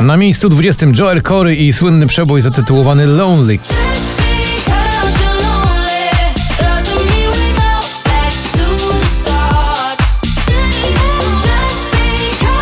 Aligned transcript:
Na 0.00 0.16
miejscu 0.16 0.48
20 0.48 0.86
Joel 0.98 1.22
Corey 1.22 1.66
i 1.66 1.72
słynny 1.72 2.06
przebój 2.06 2.40
zatytułowany 2.40 3.06
Lonely. 3.06 3.58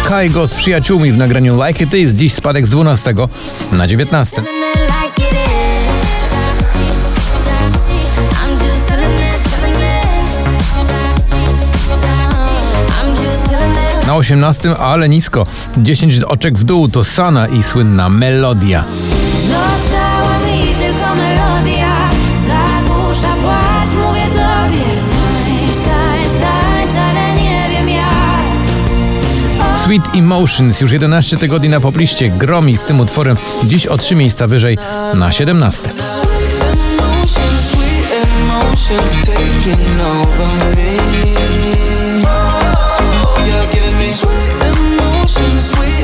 Kaigo 0.08 0.46
z 0.46 0.54
przyjaciółmi 0.54 1.12
w 1.12 1.16
nagraniu 1.16 1.64
Like 1.64 1.84
It 1.84 1.94
Is. 1.94 2.12
Dziś 2.12 2.32
spadek 2.32 2.66
z 2.66 2.70
12 2.70 3.14
na 3.72 3.86
19. 3.86 4.42
18, 14.24 14.76
ale 14.76 15.08
nisko. 15.08 15.46
10 15.76 16.18
oczek 16.18 16.58
w 16.58 16.64
dół 16.64 16.88
to 16.88 17.04
Sana 17.04 17.46
i 17.46 17.62
słynna 17.62 18.08
melodia. 18.08 18.84
Została 19.40 20.38
mi 20.38 20.74
tylko 20.74 21.14
melodia 21.14 21.94
Zagłusza 22.36 23.34
płacz, 23.42 23.90
mówię 24.06 24.26
sobie 24.26 24.84
Tańcz, 25.10 25.76
tańcz, 25.86 26.40
tańcz, 26.40 26.94
ale 26.94 27.42
nie 27.42 27.68
wiem 27.70 27.88
jak 27.88 28.44
Sweet 29.84 30.14
Emotions 30.14 30.80
już 30.80 30.92
11 30.92 31.36
tygodni 31.36 31.68
na 31.68 31.80
popliście. 31.80 32.28
Gromi 32.28 32.76
z 32.76 32.84
tym 32.84 33.00
utworem 33.00 33.36
dziś 33.64 33.86
o 33.86 33.98
3 33.98 34.16
miejsca 34.16 34.46
wyżej 34.46 34.78
na 35.14 35.32
17. 35.32 35.90
Emotions, 35.90 37.70
sweet 37.70 38.24
emotions 38.24 39.24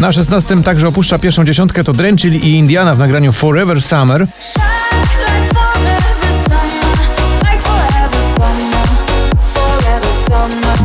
Na 0.01 0.13
16 0.13 0.63
także 0.63 0.89
opuszcza 0.89 1.19
pierwszą 1.19 1.45
dziesiątkę 1.45 1.85
to 1.85 1.93
Drenchill 1.93 2.35
i 2.35 2.49
Indiana 2.49 2.95
w 2.95 2.99
nagraniu 2.99 3.33
Forever 3.33 3.83
Summer. 3.83 4.27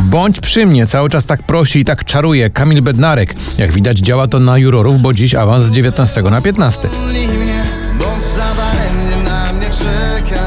Bądź 0.02 0.40
przy 0.40 0.66
mnie, 0.66 0.86
cały 0.86 1.10
czas 1.10 1.26
tak 1.26 1.42
prosi 1.42 1.78
i 1.78 1.84
tak 1.84 2.04
czaruje 2.04 2.50
Kamil 2.50 2.82
Bednarek. 2.82 3.34
Jak 3.58 3.72
widać 3.72 3.98
działa 3.98 4.28
to 4.28 4.40
na 4.40 4.58
jurorów, 4.58 5.00
bo 5.00 5.12
dziś 5.12 5.34
awans 5.34 5.64
z 5.64 5.70
19 5.70 6.22
na 6.22 6.40
15. 6.40 6.88
mnie, 6.88 7.64
bądź 7.98 8.22
zadaremnie 8.22 9.24
na 9.24 9.52
mnie 9.52 9.66
czeka 9.66 10.42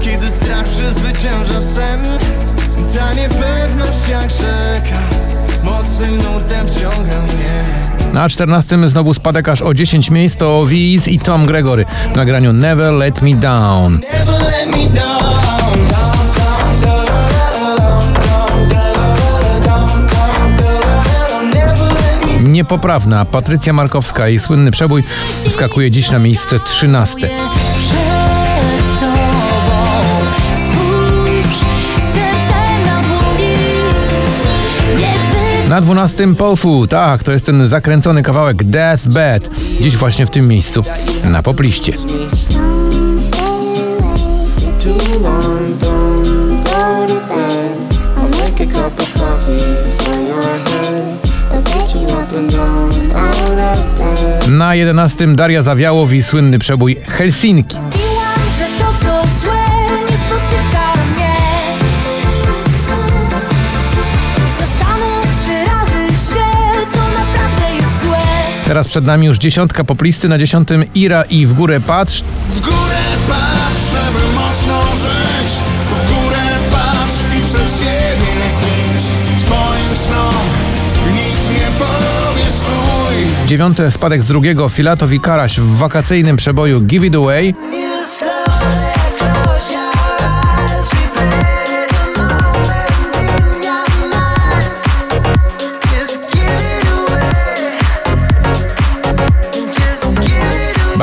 Kiedy 0.00 0.30
strach 0.30 0.64
przezwycięża 0.64 1.62
sen 1.62 2.00
Ta 2.94 3.12
niepewność 3.12 4.08
jak 4.10 4.30
rzeka 4.30 5.25
Na 8.12 8.28
14 8.28 8.88
znowu 8.88 9.14
spadek 9.14 9.48
aż 9.48 9.62
o 9.62 9.74
10 9.74 10.10
miejsc 10.10 10.36
to 10.36 10.66
Wiz 10.66 11.08
i 11.08 11.18
Tom 11.18 11.46
Gregory 11.46 11.84
w 12.12 12.16
nagraniu 12.16 12.52
Never 12.52 12.92
Let 12.92 13.22
Me 13.22 13.34
Down. 13.34 14.00
Niepoprawna 22.42 23.24
Patrycja 23.24 23.72
Markowska 23.72 24.28
i 24.28 24.38
słynny 24.38 24.70
przebój 24.70 25.04
wskakuje 25.48 25.90
dziś 25.90 26.10
na 26.10 26.18
miejsce 26.18 26.60
13. 26.60 27.28
Na 35.68 35.80
12 35.80 36.34
Pofu, 36.34 36.86
tak, 36.86 37.22
to 37.22 37.32
jest 37.32 37.46
ten 37.46 37.68
zakręcony 37.68 38.22
kawałek 38.22 38.64
Death 38.64 39.08
Bed. 39.08 39.50
Dziś 39.80 39.96
właśnie 39.96 40.26
w 40.26 40.30
tym 40.30 40.48
miejscu 40.48 40.82
na 41.24 41.42
popliście. 41.42 41.92
Na 54.48 54.74
11 54.74 55.26
Daria 55.26 55.62
Zawiałow 55.62 56.12
i 56.12 56.22
słynny 56.22 56.58
przebój 56.58 56.96
Helsinki. 57.08 57.76
Teraz 68.66 68.88
przed 68.88 69.04
nami 69.04 69.26
już 69.26 69.38
dziesiątka 69.38 69.84
poplisty, 69.84 70.28
na 70.28 70.38
dziesiątym 70.38 70.84
Ira 70.94 71.22
i 71.22 71.46
w 71.46 71.52
górę 71.52 71.80
patrz. 71.80 72.24
W 72.50 72.60
górę 72.60 72.96
patrz, 73.28 73.90
żeby 73.90 74.34
mocno 74.34 74.82
żyć 74.96 75.52
W 75.86 76.22
górę 76.22 76.42
patrz 76.72 77.38
i 77.38 77.44
przed 77.44 77.78
siebie 77.78 78.32
idź 78.96 79.04
Twoim 79.44 79.94
snom 79.94 80.34
nikt 81.06 81.50
nie 81.50 81.66
powie 81.78 82.50
stój 82.50 83.46
Dziewiąte 83.46 83.90
spadek 83.90 84.22
z 84.22 84.26
drugiego 84.26 84.68
Filatow 84.68 85.12
i 85.12 85.20
Karaś 85.20 85.60
w 85.60 85.76
wakacyjnym 85.76 86.36
przeboju 86.36 86.80
Give 86.80 87.04
It 87.04 87.14
Away. 87.14 87.54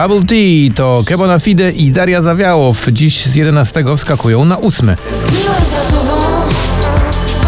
Bubble 0.08 0.28
Tea 0.28 0.76
to 0.76 1.04
Kebona 1.08 1.40
Fide 1.40 1.72
i 1.72 1.92
Daria 1.92 2.22
Zawiałow. 2.22 2.88
Dziś 2.92 3.26
z 3.26 3.36
11 3.36 3.84
wskakują 3.98 4.46
na 4.46 4.58
ósme. 4.58 4.98
Zgniłem 5.14 5.66
za 5.72 5.98
tobą 5.98 6.22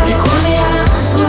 Nie 0.07 0.16
kłamie 0.16 0.51
jak 0.51 0.89
zły 0.89 1.25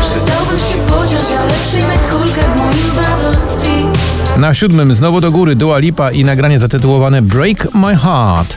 Przydałbym 0.00 0.58
się 0.58 0.86
pociąć, 0.86 1.24
ale 1.40 1.52
przyjmę 1.68 1.98
kulkę 2.10 2.40
w 2.40 2.58
moim 2.58 2.90
bubble 2.90 3.56
tea 3.58 4.38
Na 4.38 4.54
siódmym 4.54 4.94
znowu 4.94 5.20
do 5.20 5.30
góry 5.30 5.56
Dua 5.56 5.78
Lipa 5.78 6.10
i 6.10 6.24
nagranie 6.24 6.58
zatytułowane 6.58 7.22
Break 7.22 7.74
My 7.74 7.96
Heart. 7.96 8.56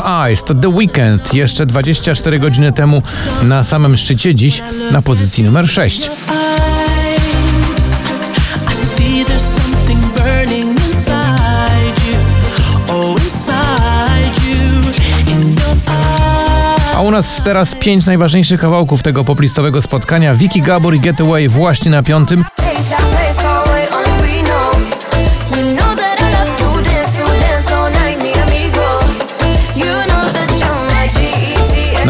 Your 0.00 0.26
Eyes 0.26 0.42
to 0.42 0.54
The 0.54 0.68
Weeknd 0.68 1.34
jeszcze 1.34 1.66
24 1.66 2.38
godziny 2.38 2.72
temu 2.72 3.02
na 3.42 3.64
samym 3.64 3.96
szczycie, 3.96 4.34
dziś 4.34 4.62
na 4.92 5.02
pozycji 5.02 5.44
numer 5.44 5.68
6. 5.68 6.00
eyes. 6.00 6.10
I 8.72 8.74
see 8.74 9.24
there's 9.24 9.62
something 9.62 10.00
burning 10.00 10.64
inside 10.64 12.00
you. 12.10 12.18
Oh, 12.88 13.12
inside 13.12 14.50
you. 14.50 14.90
In 15.34 15.40
your 15.42 15.76
eyes. 15.86 16.96
A 16.96 17.00
u 17.00 17.10
nas 17.10 17.40
teraz 17.44 17.74
pięć 17.74 18.06
najważniejszych 18.06 18.60
kawałków 18.60 19.02
tego 19.02 19.24
poplistowego 19.24 19.82
spotkania. 19.82 20.34
Vicky 20.34 20.60
Gabor 20.60 20.94
i 20.94 21.00
Getaway 21.00 21.48
właśnie 21.48 21.90
na 21.90 22.02
piątym. 22.02 22.44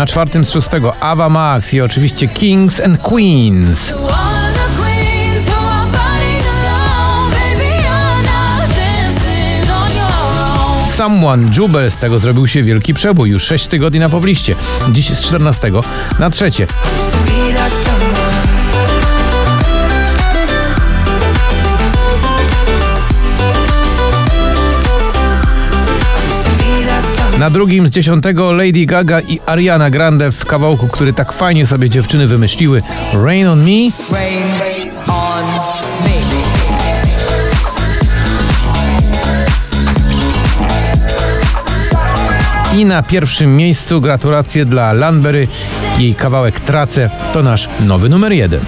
Na 0.01 0.07
czwartym 0.07 0.45
z 0.45 0.51
szóstego 0.51 0.97
Ava 1.01 1.29
Max 1.29 1.75
i 1.75 1.81
oczywiście 1.81 2.29
Kings 2.29 2.81
and 2.81 3.03
Queens. 3.03 3.93
Someone, 10.97 11.51
Jubel, 11.57 11.91
z 11.91 11.97
tego 11.97 12.19
zrobił 12.19 12.47
się 12.47 12.63
wielki 12.63 12.95
przebój. 12.95 13.31
Już 13.31 13.43
6 13.43 13.69
tygodni 13.69 14.01
na 14.01 14.09
pobliście. 14.09 14.55
Dziś 14.93 15.09
z 15.09 15.21
14 15.21 15.71
na 16.19 16.31
trzecie. 16.31 16.67
Na 27.41 27.51
drugim 27.51 27.89
z 27.89 27.91
10 27.91 28.25
Lady 28.53 28.87
Gaga 28.87 29.21
i 29.21 29.41
Ariana 29.47 29.91
Grande 29.91 30.33
w 30.33 30.45
kawałku, 30.45 30.89
który 30.89 31.13
tak 31.13 31.33
fajnie 31.33 31.67
sobie 31.67 31.91
dziewczyny 31.91 32.27
wymyśliły. 32.27 32.83
Rain 33.25 33.47
on 33.47 33.59
Me. 33.59 33.91
Rain 34.13 34.43
on 35.07 35.45
me. 36.05 36.41
I 42.79 42.85
na 42.85 43.03
pierwszym 43.03 43.57
miejscu 43.57 44.01
gratulacje 44.01 44.65
dla 44.65 44.93
Landberry. 44.93 45.49
Jej 45.99 46.15
kawałek 46.15 46.61
Tracę 46.61 47.11
to 47.33 47.43
nasz 47.43 47.69
nowy 47.81 48.09
numer 48.09 48.33
jeden. 48.33 48.61